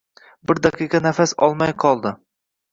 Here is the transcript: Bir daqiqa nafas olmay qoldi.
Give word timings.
Bir 0.51 0.61
daqiqa 0.67 1.03
nafas 1.09 1.35
olmay 1.51 1.77
qoldi. 1.87 2.17